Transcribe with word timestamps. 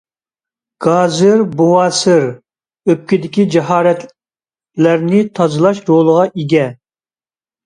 گازىر 0.85 1.43
بوۋاسىر، 1.59 2.25
ئۆپكىدىكى 2.93 3.45
جاراھەتلەرنى 3.57 5.21
تازىلاش 5.41 5.85
رولىغا 5.93 6.27
ئىگە. 6.33 6.65